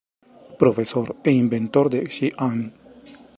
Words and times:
Profesor 0.61 1.07
e 1.29 1.31
inventor 1.43 1.85
de 1.93 1.99
Xi'An. 2.15 2.59